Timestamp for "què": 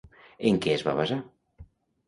0.63-0.73